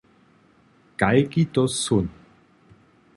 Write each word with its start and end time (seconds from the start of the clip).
Kajki 1.03 1.45
to 1.57 1.67
són! 1.75 2.11